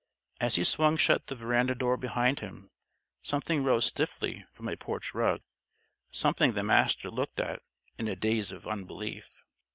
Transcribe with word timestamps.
As 0.39 0.55
he 0.55 0.63
swung 0.63 0.97
shut 0.97 1.27
the 1.27 1.35
veranda 1.35 1.75
door 1.75 1.95
behind 1.95 2.39
him, 2.39 2.71
Something 3.21 3.59
arose 3.63 3.85
stiffly 3.85 4.47
from 4.51 4.67
a 4.67 4.75
porch 4.75 5.13
rug 5.13 5.41
Something 6.09 6.53
the 6.53 6.63
Master 6.63 7.11
looked 7.11 7.39
at 7.39 7.61
in 7.99 8.07
a 8.07 8.15
daze 8.15 8.51
of 8.51 8.65
unbelief. 8.65 9.29